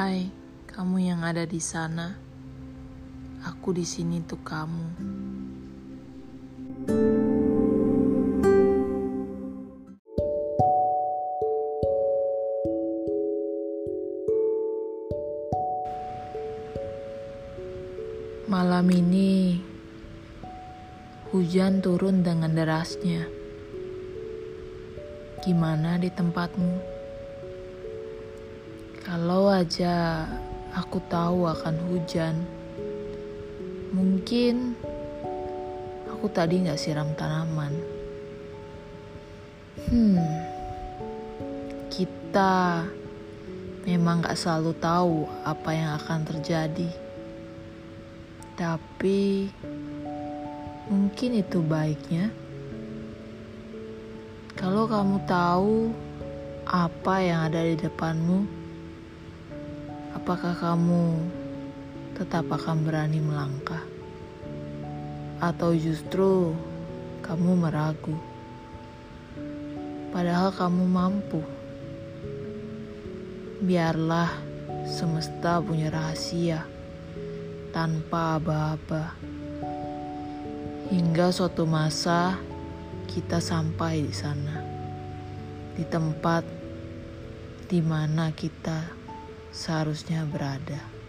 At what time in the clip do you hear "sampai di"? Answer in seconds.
83.40-84.12